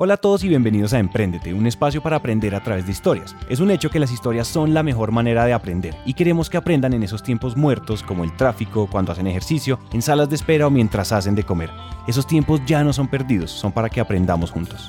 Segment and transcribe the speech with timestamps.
[0.00, 3.34] Hola a todos y bienvenidos a Emprendete, un espacio para aprender a través de historias.
[3.48, 6.56] Es un hecho que las historias son la mejor manera de aprender y queremos que
[6.56, 10.68] aprendan en esos tiempos muertos como el tráfico, cuando hacen ejercicio, en salas de espera
[10.68, 11.72] o mientras hacen de comer.
[12.06, 14.88] Esos tiempos ya no son perdidos, son para que aprendamos juntos.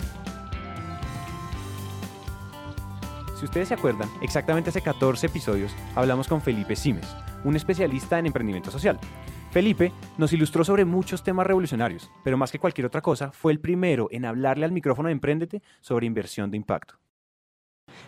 [3.40, 7.08] Si ustedes se acuerdan, exactamente hace 14 episodios hablamos con Felipe Simes,
[7.44, 9.00] un especialista en emprendimiento social.
[9.52, 13.60] Felipe nos ilustró sobre muchos temas revolucionarios, pero más que cualquier otra cosa, fue el
[13.60, 17.00] primero en hablarle al micrófono de Emprendete sobre inversión de impacto.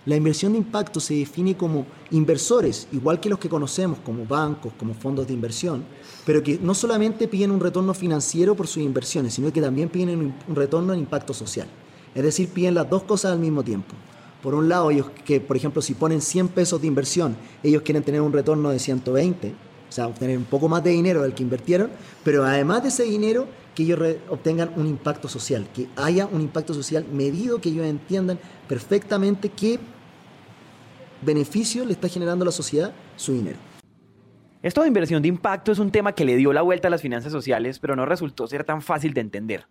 [0.06, 4.74] La inversión de impacto se define como inversores, igual que los que conocemos como bancos,
[4.74, 5.84] como fondos de inversión,
[6.28, 10.36] pero que no solamente piden un retorno financiero por sus inversiones, sino que también piden
[10.48, 11.68] un retorno en impacto social.
[12.14, 13.96] Es decir, piden las dos cosas al mismo tiempo.
[14.44, 18.04] Por un lado, ellos que, por ejemplo, si ponen 100 pesos de inversión, ellos quieren
[18.04, 19.54] tener un retorno de 120,
[19.92, 21.92] o sea, obtener un poco más de dinero del que invirtieron,
[22.24, 23.46] pero además de ese dinero,
[23.76, 24.00] que ellos
[24.30, 29.80] obtengan un impacto social, que haya un impacto social medido, que ellos entiendan perfectamente qué
[31.22, 33.58] beneficio le está generando a la sociedad su dinero.
[34.62, 37.02] Esto de inversión de impacto es un tema que le dio la vuelta a las
[37.02, 39.66] finanzas sociales, pero no resultó ser tan fácil de entender.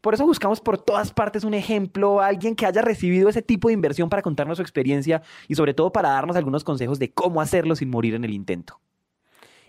[0.00, 3.74] Por eso buscamos por todas partes un ejemplo, alguien que haya recibido ese tipo de
[3.74, 7.76] inversión para contarnos su experiencia y sobre todo para darnos algunos consejos de cómo hacerlo
[7.76, 8.80] sin morir en el intento.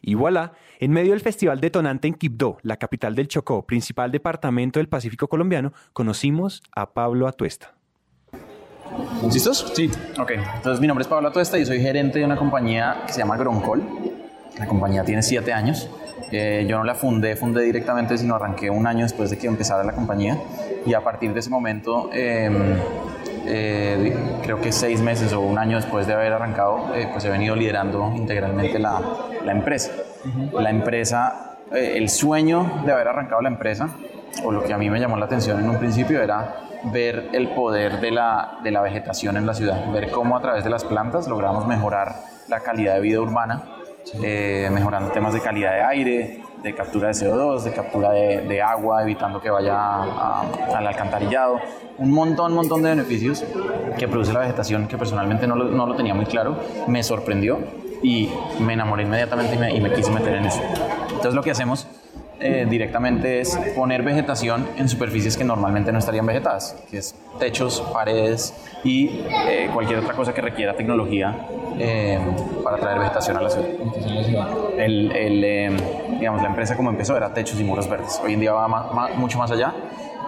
[0.02, 4.80] Y voilà, en medio del festival detonante en Quibdó, la capital del Chocó, principal departamento
[4.80, 7.74] del Pacífico colombiano, conocimos a Pablo Atuesta.
[9.32, 9.72] ¿Listos?
[9.76, 9.90] Sí.
[10.20, 13.20] Ok, entonces mi nombre es Pablo Atuesta y soy gerente de una compañía que se
[13.20, 13.84] llama Groncol.
[14.58, 15.90] La compañía tiene siete años.
[16.32, 19.84] Eh, yo no la fundé, fundé directamente, sino arranqué un año después de que empezara
[19.84, 20.38] la compañía.
[20.86, 22.76] Y a partir de ese momento, em,
[23.48, 27.30] eh, creo que seis meses o un año después de haber arrancado, eh, pues he
[27.30, 29.02] venido liderando integralmente la,
[29.44, 29.92] la empresa.
[30.54, 33.90] La empresa, el sueño de haber arrancado la empresa,
[34.44, 36.56] o lo que a mí me llamó la atención en un principio era
[36.92, 40.64] ver el poder de la, de la vegetación en la ciudad, ver cómo a través
[40.64, 42.16] de las plantas logramos mejorar
[42.50, 43.64] la calidad de vida urbana
[44.24, 49.04] eh, mejorando temas de calidad de aire, de captura de CO2, de captura de, agua,
[49.04, 50.02] evitando que vaya
[50.76, 51.60] al alcantarillado.
[51.98, 53.44] Un montón, montón de beneficios
[53.98, 56.58] que produce la vegetación que personalmente no lo, no lo tenía muy claro.
[56.88, 57.60] Me sorprendió
[58.04, 58.30] y
[58.60, 60.62] me enamoré inmediatamente y me, y me quise meter en eso.
[61.10, 61.88] Entonces lo que hacemos
[62.40, 67.82] eh, directamente es poner vegetación en superficies que normalmente no estarían vegetadas, que es techos,
[67.92, 71.48] paredes y eh, cualquier otra cosa que requiera tecnología
[71.80, 72.20] eh,
[72.64, 73.68] para traer vegetación a la ciudad.
[74.78, 75.80] El,
[76.20, 78.20] digamos, la empresa como empezó era techos y muros verdes.
[78.24, 79.74] Hoy en día va mucho más allá,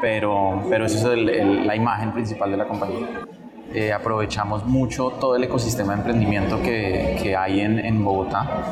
[0.02, 1.18] pero, pero esa es
[1.66, 3.08] la imagen principal de la compañía.
[3.96, 8.64] aprovechamos mucho todo el ecosistema de emprendimiento que, que hay en, en Bogotá.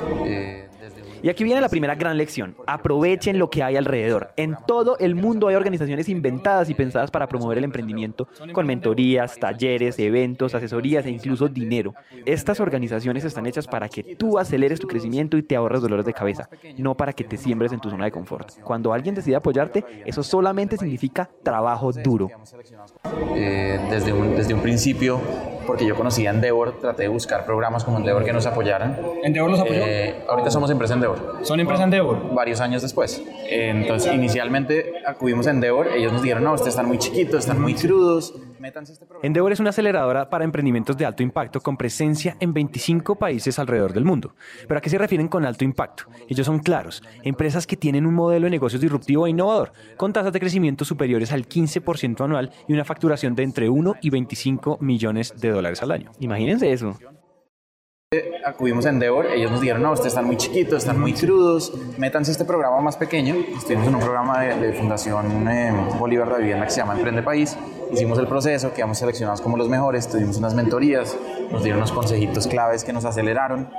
[1.21, 2.55] Y aquí viene la primera gran lección.
[2.67, 4.31] Aprovechen lo que hay alrededor.
[4.37, 9.37] En todo el mundo hay organizaciones inventadas y pensadas para promover el emprendimiento con mentorías,
[9.39, 11.93] talleres, eventos, asesorías e incluso dinero.
[12.25, 16.13] Estas organizaciones están hechas para que tú aceleres tu crecimiento y te ahorres dolores de
[16.13, 18.61] cabeza, no para que te siembres en tu zona de confort.
[18.63, 22.29] Cuando alguien decide apoyarte, eso solamente significa trabajo duro.
[23.35, 25.19] Eh, desde, un, desde un principio
[25.67, 28.97] porque yo conocía Endeavor, traté de buscar programas como Endeavor que nos apoyaran.
[29.23, 29.81] ¿Endeavor los apoyó?
[29.85, 31.06] Eh, ahorita somos empresa Endeavor.
[31.43, 32.33] ¿Son empresa Endeavor?
[32.33, 33.23] Varios años después.
[33.49, 37.73] entonces, inicialmente acudimos a Endeavor, ellos nos dijeron, no, ustedes están muy chiquitos, están muy
[37.73, 39.25] crudos, métanse este programa.
[39.25, 43.93] Endeavor es una aceleradora para emprendimientos de alto impacto con presencia en 25 países alrededor
[43.93, 44.35] del mundo.
[44.67, 46.05] ¿Pero a qué se refieren con alto impacto?
[46.27, 50.33] Ellos son claros, empresas que tienen un modelo de negocios disruptivo e innovador, con tasas
[50.33, 55.33] de crecimiento superiores al 15% anual y una facturación de entre 1 y 25 millones
[55.39, 56.11] de dólares al año.
[56.19, 56.97] Imagínense eso.
[58.45, 62.31] Acudimos a Endeavor, ellos nos dijeron, no, ustedes están muy chiquitos, están muy crudos, métanse
[62.31, 63.35] este programa más pequeño.
[63.35, 67.57] Estuvimos en un programa de, Fundación eh, Bolívar de Vivienda que se llama Emprende País.
[67.91, 71.17] Hicimos el proceso, quedamos seleccionados como los mejores, tuvimos unas mentorías,
[71.51, 73.69] nos dieron unos consejitos claves que nos aceleraron.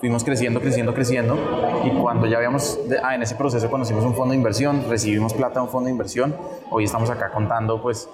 [0.00, 1.36] Fuimos creciendo, creciendo, creciendo.
[1.84, 5.60] Y cuando ya habíamos, ah, en ese proceso conocimos un fondo de inversión, recibimos plata
[5.60, 6.34] de un fondo de inversión.
[6.70, 8.08] Hoy estamos acá contando, pues,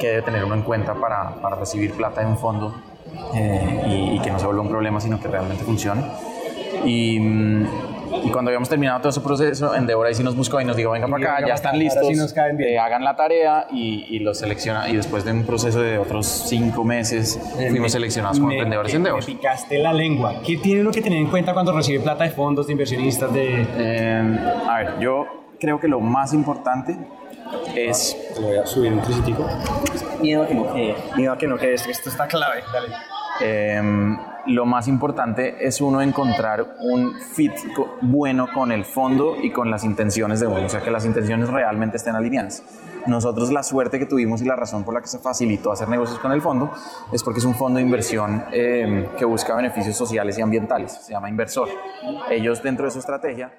[0.00, 2.91] que debe tener uno en cuenta para, para recibir plata en un fondo
[3.34, 6.02] eh, y, que no se vuelva un problema, sino que realmente funcione.
[6.84, 7.66] Y, mm,
[8.24, 10.90] y, cuando habíamos terminado todo ese proceso, Endeavor ahí sí nos buscó y nos dijo,
[10.90, 12.04] vengan para acá, ya están listos,
[12.58, 14.88] eh, hagan la tarea y, y los selecciona.
[14.88, 19.20] Y después de un proceso de otros cinco meses, eh, fuimos seleccionados como emprendedores Endeavor.
[19.20, 20.36] Me picaste la lengua.
[20.44, 23.32] ¿Qué tiene uno que tener en cuenta cuando recibe plata de fondos, de inversionistas?
[23.32, 24.36] De...
[24.68, 25.26] a ver, yo
[25.58, 26.96] creo que lo más importante
[27.76, 28.16] es...
[28.36, 29.48] Lo voy a subir un tricitico.
[30.20, 30.96] Miedo a que no quede.
[31.16, 31.74] Miedo a que no quede.
[31.74, 32.62] Esto está clave.
[32.72, 32.88] Dale.
[33.40, 34.16] Em,
[34.46, 37.52] lo más importante es uno encontrar un fit
[38.00, 41.48] bueno con el fondo y con las intenciones de uno, o sea, que las intenciones
[41.48, 42.62] realmente estén alineadas.
[43.06, 46.18] Nosotros la suerte que tuvimos y la razón por la que se facilitó hacer negocios
[46.20, 46.70] con el fondo
[47.12, 51.12] es porque es un fondo de inversión eh, que busca beneficios sociales y ambientales, se
[51.12, 51.68] llama Inversor.
[52.30, 53.52] Ellos dentro de su estrategia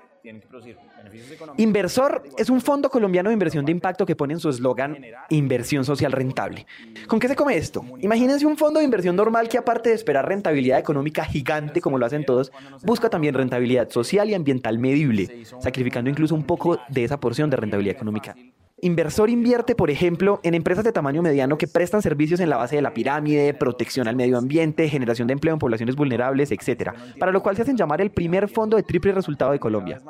[1.58, 4.98] Inversor es un fondo colombiano de inversión de impacto que pone en su eslogan
[5.30, 6.66] inversión social rentable.
[7.08, 7.84] ¿Con qué se come esto?
[8.00, 12.06] Imagínense un fondo de inversión normal que aparte de esperar rentabilidad económica gigante como lo
[12.06, 12.52] hacen todos,
[12.84, 17.58] busca también rentabilidad social y ambiental medible, sacrificando incluso un poco de esa porción de
[17.58, 18.36] rentabilidad económica.
[18.84, 22.76] Inversor invierte, por ejemplo, en empresas de tamaño mediano que prestan servicios en la base
[22.76, 26.92] de la pirámide, protección al medio ambiente, generación de empleo en poblaciones vulnerables, etc.
[27.18, 30.02] Para lo cual se hacen llamar el primer fondo de triple resultado de Colombia.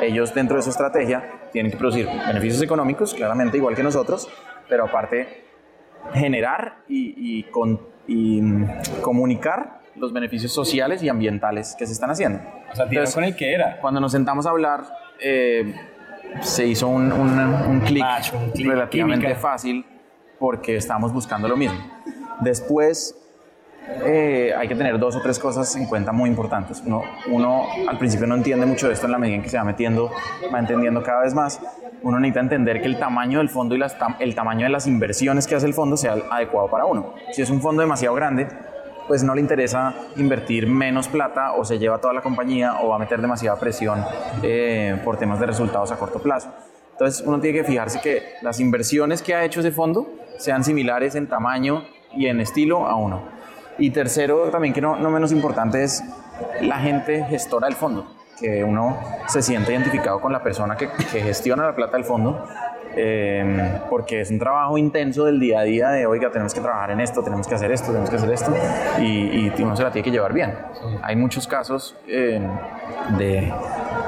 [0.00, 4.30] Ellos dentro de su estrategia tienen que producir beneficios económicos, claramente igual que nosotros,
[4.66, 5.44] pero aparte
[6.14, 7.44] generar y,
[8.08, 8.64] mm,
[9.02, 12.38] comunicar los beneficios sociales y ambientales que se están haciendo.
[12.72, 13.78] O sea, Entonces, con el que era.
[13.78, 14.84] Cuando nos sentamos a hablar,
[15.20, 15.74] eh,
[16.40, 18.04] se hizo un, un, clic
[18.54, 19.84] relativamente fácil
[20.38, 21.78] porque estábamos buscando lo mismo.
[22.40, 23.14] Después
[24.04, 26.82] eh, hay que tener dos o tres cosas en cuenta muy importantes.
[26.84, 29.58] Uno, uno al principio no entiende mucho de esto en la medida en que se
[29.58, 30.10] va metiendo,
[30.52, 31.60] va entendiendo cada vez más.
[32.02, 35.46] Uno necesita entender que el tamaño del fondo y las, el tamaño de las inversiones
[35.46, 37.14] que hace el fondo sea adecuado para uno.
[37.32, 38.48] Si es un fondo demasiado grande,
[39.10, 42.94] pues no le interesa invertir menos plata o se lleva toda la compañía o va
[42.94, 44.04] a meter demasiada presión
[44.40, 46.54] eh, por temas de resultados a corto plazo.
[46.92, 50.06] Entonces uno tiene que fijarse que las inversiones que ha hecho ese fondo
[50.38, 53.24] sean similares en tamaño y en estilo a uno.
[53.78, 56.04] Y tercero, también que no, no menos importante es
[56.60, 58.96] la gente gestora del fondo, que uno
[59.26, 62.46] se siente identificado con la persona que, que gestiona la plata del fondo
[62.96, 63.58] Em,
[63.88, 67.00] porque es un trabajo intenso del día a día de, oiga, tenemos que trabajar en
[67.00, 68.52] esto, tenemos que hacer esto, tenemos que hacer esto,
[69.00, 70.54] y, y uno se la tiene que llevar bien.
[71.02, 72.42] Hay muchos casos em,
[73.16, 73.52] de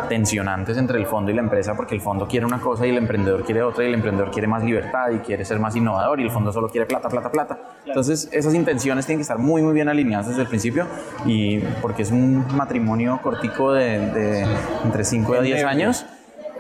[0.08, 2.98] tensionantes entre el fondo y la empresa porque el fondo quiere una cosa y el
[2.98, 6.24] emprendedor quiere otra y el emprendedor quiere más libertad y quiere ser más innovador y
[6.24, 7.58] el fondo solo quiere plata, plata, plata.
[7.86, 10.86] Entonces esas intenciones tienen que estar muy, muy bien alineadas desde el principio
[11.24, 14.46] y porque es un matrimonio cortico de, de
[14.84, 16.06] entre 5 a 10 años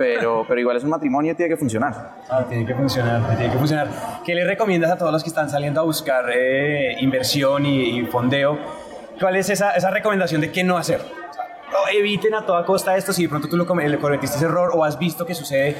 [0.02, 1.94] pero, pero igual es un matrimonio y tiene que funcionar.
[2.28, 3.88] Ah, tiene que funcionar, tiene que funcionar.
[4.24, 8.58] ¿Qué le recomiendas a todos los que están saliendo a buscar eh, inversión y, fondeo?
[9.20, 11.00] ¿Cuál es esa, esa recomendación de qué no hacer?
[11.92, 14.98] eviten a toda costa esto, si de pronto tú lo cometiste ese error o has
[14.98, 15.76] visto que sucede,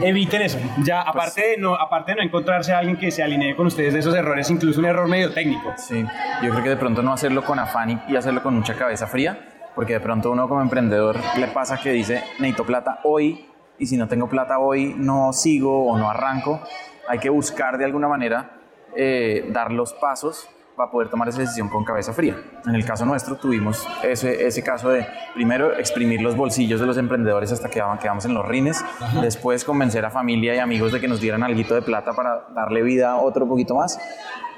[0.00, 0.58] eviten eso.
[0.82, 3.66] Ya, pues aparte, de no, aparte de no encontrarse a alguien que se alinee con
[3.66, 5.74] ustedes de esos errores, incluso un error medio técnico.
[5.76, 6.04] Sí,
[6.42, 9.38] yo creo que de pronto no hacerlo con afán y hacerlo con mucha cabeza fría,
[9.74, 13.46] porque de pronto uno como emprendedor le pasa que dice, necesito plata hoy,
[13.78, 16.60] y si no tengo plata hoy no sigo o no arranco.
[17.08, 18.58] Hay que buscar de alguna manera
[18.96, 22.36] eh, dar los pasos para poder tomar esa decisión con cabeza fría.
[22.66, 26.98] En el caso nuestro tuvimos ese, ese caso de primero exprimir los bolsillos de los
[26.98, 28.84] emprendedores hasta que quedamos en los rines,
[29.22, 32.82] después convencer a familia y amigos de que nos dieran algo de plata para darle
[32.82, 33.98] vida a otro poquito más.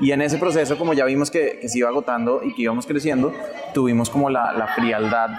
[0.01, 2.87] Y en ese proceso, como ya vimos que, que se iba agotando y que íbamos
[2.87, 3.33] creciendo,
[3.73, 5.31] tuvimos como la, la frialdad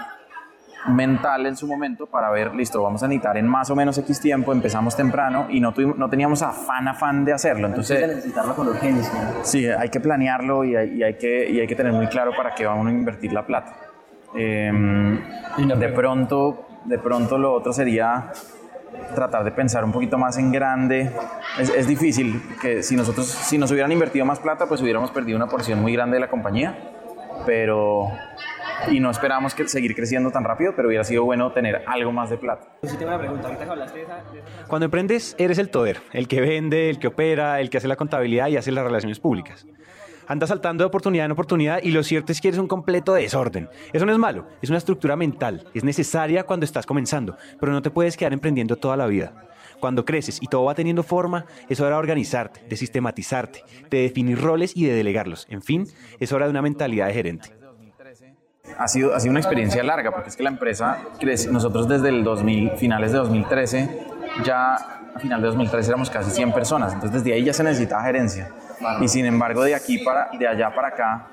[0.88, 4.20] mental en su momento para ver, listo, vamos a necesitar en más o menos X
[4.20, 7.68] tiempo, empezamos temprano y no, tuvimos, no teníamos afán, afán de hacerlo.
[7.68, 9.34] Entonces, necesitarlo con urgencia.
[9.42, 12.32] Sí, hay que planearlo y hay, y hay, que, y hay que tener muy claro
[12.36, 13.74] para qué vamos a invertir la plata.
[14.34, 15.18] Em,
[15.58, 18.30] de, pronto, de pronto lo otro sería
[19.14, 21.10] tratar de pensar un poquito más en grande.
[21.58, 25.36] Es, es, difícil que si nosotros, si nos hubieran invertido más plata, pues hubiéramos perdido
[25.36, 26.76] una porción muy grande de la compañía,
[27.44, 28.08] pero
[28.88, 32.30] y no esperamos que seguir creciendo tan rápido, pero hubiera sido bueno tener algo más
[32.30, 32.68] de plata.
[34.68, 37.96] Cuando emprendes, eres el toder, el que vende, el que opera, el que hace la
[37.96, 39.66] contabilidad y hace las relaciones públicas.
[40.26, 43.68] Andas saltando de oportunidad en oportunidad y lo cierto es que eres un completo desorden.
[43.92, 47.82] Eso no es malo, es una estructura mental, es necesaria cuando estás comenzando, pero no
[47.82, 49.32] te puedes quedar emprendiendo toda la vida.
[49.80, 54.40] Cuando creces y todo va teniendo forma, es hora de organizarte, de sistematizarte, de definir
[54.40, 55.46] roles y de delegarlos.
[55.50, 55.88] En fin,
[56.20, 57.59] es hora de una mentalidad de gerente
[58.78, 61.50] ha sido, ha sido una experiencia larga, porque es que la empresa crece.
[61.50, 64.06] Nosotros desde el 2000, finales de 2013,
[64.44, 68.02] ya a final de 2013 éramos casi 100 personas, entonces desde ahí ya se necesitaba
[68.04, 68.50] gerencia.
[69.00, 71.26] Y sin embargo, de aquí para, de allá para acá,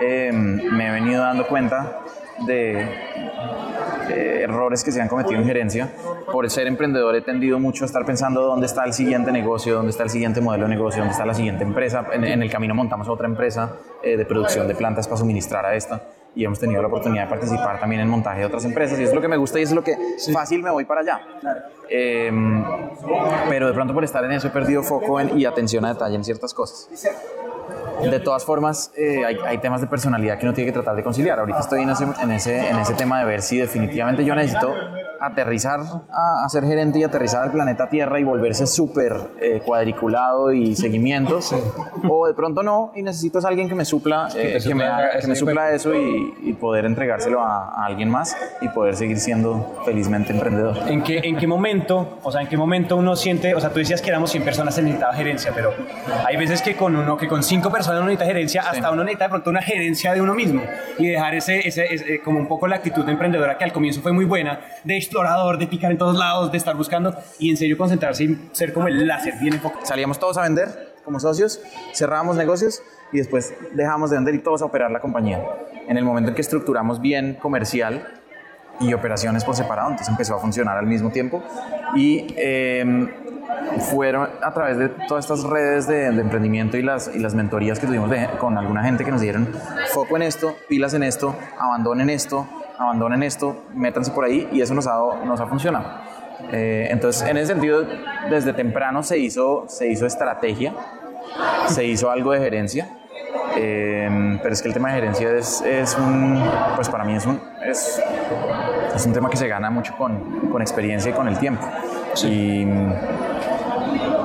[0.00, 2.00] em, me he venido dando cuenta
[2.46, 5.90] de errores que se han cometido en gerencia.
[6.30, 9.90] Por ser emprendedor he tendido mucho a estar pensando dónde está el siguiente negocio, dónde
[9.90, 12.04] está el siguiente modelo de negocio, dónde está la siguiente empresa.
[12.12, 13.72] En, en el camino montamos otra empresa
[14.02, 16.02] eh, de producción de plantas para suministrar a esta
[16.34, 19.14] y hemos tenido la oportunidad de participar también en montaje de otras empresas y es
[19.14, 19.96] lo que me gusta y es lo que
[20.32, 21.20] fácil me voy para allá.
[21.88, 22.64] Em,
[23.48, 26.24] pero de pronto por estar en eso he perdido foco y atención a detalle en
[26.24, 26.88] ciertas cosas.
[28.02, 31.02] de todas formas, eh, hay, hay, temas de personalidad que uno tiene que tratar de
[31.02, 31.38] conciliar.
[31.38, 34.74] Ahorita estoy en ese, en ese, en ese tema de ver si definitivamente yo necesito
[35.26, 40.76] aterrizar a, ser gerente y aterrizar al planeta Tierra y volverse súper eh, cuadriculado y
[40.76, 41.54] seguimientos.
[42.08, 44.84] O de pronto no, y necesito a alguien que me supla, eh, que, me,
[45.20, 50.32] que me supla eso y, poder entregárselo a, alguien más y poder seguir siendo felizmente
[50.32, 50.78] emprendedor.
[50.86, 53.80] ¿En qué, ¿En qué momento, o sea, en qué momento uno siente, o sea, tú
[53.80, 55.74] decías que éramos 100 personas en necesitaba gerencia, pero
[56.26, 59.24] hay veces que con uno, que con 5 personas uno necesita gerencia, hasta uno necesita
[59.24, 60.62] de pronto una gerencia de uno mismo
[60.98, 64.12] y dejar ese, ese, como un poco la actitud de emprendedora que al comienzo fue
[64.12, 67.78] muy buena, de explorador, de picar en todos lados, de estar buscando y en serio
[67.78, 69.86] concentrarse y ser como el láser bien enfocado.
[69.86, 71.60] Salíamos todos a vender como socios,
[71.94, 75.40] cerrábamos negocios y después dejamos de vender y todos a operar la compañía.
[75.86, 78.08] En el momento en que estructuramos bien comercial
[78.80, 81.44] y operaciones por separado, entonces empezó a funcionar al mismo tiempo
[81.94, 83.08] y em,
[83.90, 87.86] fueron a través de todas estas redes de, emprendimiento y las, y las mentorías que
[87.86, 89.46] tuvimos con alguna gente que nos dieron
[89.92, 94.74] foco en esto, pilas en esto, abandonen esto, abandonen esto, métanse por ahí y eso
[94.74, 95.86] nos ha, nos ha funcionado.
[96.52, 97.84] Eh, entonces, en ese sentido,
[98.30, 100.74] desde temprano se hizo, se hizo estrategia,
[101.66, 102.88] se hizo algo de gerencia,
[103.56, 106.42] eh, pero es que el tema de gerencia es, es, un,
[106.74, 108.02] pues para mí es un, es,
[108.94, 111.66] es un tema que se gana mucho con, con experiencia y con el tiempo.
[112.24, 112.66] Y,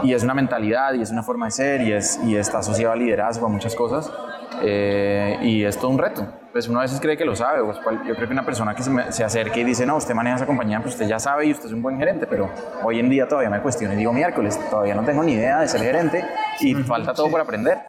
[0.04, 2.94] y es una mentalidad y es una forma de ser y, es, y está asociado
[2.94, 4.12] a liderazgo, a muchas cosas.
[4.62, 6.28] Eh, y es todo un reto.
[6.52, 7.64] Pues uno a veces cree que lo sabe.
[7.64, 7.78] Pues,
[8.08, 10.38] yo creo que una persona que se, me, se, acerque y dice, no, usted maneja
[10.38, 12.50] esa compañía, pues usted ya sabe y usted es un buen gerente, pero
[12.84, 15.68] hoy en día todavía me cuestiono y digo, miércoles, todavía no tengo ni idea de
[15.68, 16.26] ser gerente
[16.60, 17.80] y falta todo por aprender.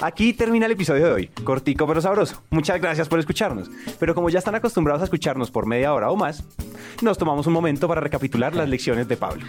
[0.00, 2.40] Aquí termina el episodio de hoy, cortico pero sabroso.
[2.50, 3.68] Muchas gracias por escucharnos.
[3.98, 6.44] Pero como ya están acostumbrados a escucharnos por media hora o más,
[7.02, 9.44] nos tomamos un momento para recapitular las lecciones de Pablo.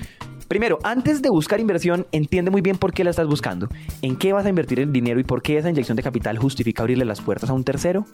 [0.50, 3.70] Primero, antes de buscar inversión, entiende muy bien por qué la estás buscando,
[4.02, 6.82] en qué vas a invertir el dinero y por qué esa inyección de capital justifica
[6.82, 8.08] abrirle las puertas a un tercero.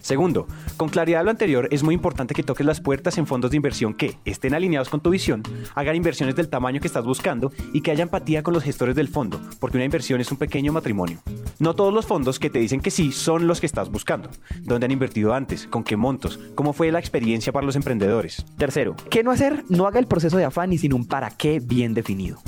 [0.00, 3.56] Segundo, con claridad lo anterior, es muy importante que toques las puertas en fondos de
[3.56, 5.42] inversión que estén alineados con tu visión,
[5.74, 9.08] hagan inversiones del tamaño que estás buscando y que haya empatía con los gestores del
[9.08, 11.20] fondo, porque una inversión es un pequeño matrimonio.
[11.58, 14.30] No todos los fondos que te dicen que sí son los que estás buscando.
[14.62, 15.66] ¿Dónde han invertido antes?
[15.66, 16.38] ¿Con qué montos?
[16.54, 18.44] ¿Cómo fue la experiencia para los emprendedores?
[18.56, 19.64] Tercero, ¿qué no hacer?
[19.68, 22.38] No haga el proceso de afán y sin un para qué bien definido.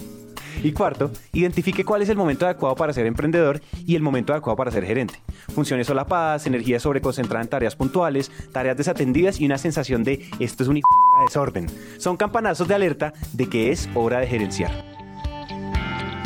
[0.63, 4.57] Y cuarto, identifique cuál es el momento adecuado para ser emprendedor y el momento adecuado
[4.57, 5.21] para ser gerente.
[5.55, 10.69] Funciones solapadas, energía sobreconcentrada en tareas puntuales, tareas desatendidas y una sensación de esto es
[10.69, 10.81] un
[11.27, 11.67] desorden.
[11.99, 15.00] Son campanazos de alerta de que es hora de gerenciar.